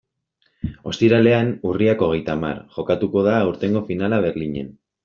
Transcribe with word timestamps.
Ostiralean, 0.91 1.51
urriak 1.73 2.03
hogeita 2.09 2.37
hamar, 2.39 2.65
jokatuko 2.79 3.27
da 3.31 3.39
aurtengo 3.45 3.89
finala 3.93 4.25
Berlinen. 4.29 4.79